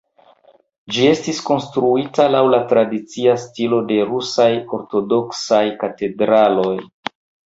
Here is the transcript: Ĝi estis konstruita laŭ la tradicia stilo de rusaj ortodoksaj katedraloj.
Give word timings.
Ĝi 0.93 1.03
estis 1.09 1.39
konstruita 1.49 2.23
laŭ 2.35 2.41
la 2.53 2.61
tradicia 2.71 3.35
stilo 3.43 3.81
de 3.91 3.99
rusaj 4.13 4.49
ortodoksaj 4.79 5.63
katedraloj. 5.85 6.75